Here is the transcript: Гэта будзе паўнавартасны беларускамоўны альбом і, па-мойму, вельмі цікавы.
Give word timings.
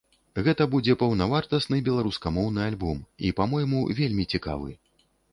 Гэта 0.45 0.65
будзе 0.75 0.93
паўнавартасны 1.01 1.77
беларускамоўны 1.89 2.63
альбом 2.69 3.03
і, 3.27 3.31
па-мойму, 3.41 3.83
вельмі 3.99 4.25
цікавы. 4.37 4.71